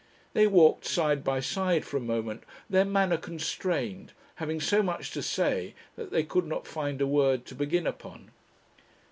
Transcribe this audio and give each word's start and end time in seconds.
They 0.33 0.47
walked 0.47 0.85
side 0.85 1.23
by 1.23 1.41
side 1.41 1.85
for 1.85 1.95
a 1.97 2.01
moment, 2.01 2.41
their 2.67 2.85
manner 2.85 3.17
constrained, 3.17 4.13
having 4.37 4.59
so 4.59 4.81
much 4.81 5.11
to 5.11 5.21
say 5.21 5.75
that 5.95 6.09
they 6.09 6.23
could 6.23 6.47
not 6.47 6.65
find 6.65 6.99
a 7.01 7.05
word 7.05 7.45
to 7.45 7.53
begin 7.53 7.85
upon. 7.85 8.31